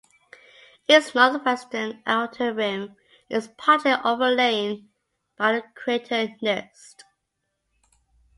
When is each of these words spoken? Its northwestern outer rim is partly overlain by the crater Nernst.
Its 0.87 1.13
northwestern 1.13 2.01
outer 2.07 2.51
rim 2.55 2.95
is 3.29 3.49
partly 3.49 3.91
overlain 3.91 4.89
by 5.37 5.51
the 5.53 5.61
crater 5.75 6.25
Nernst. 6.41 7.03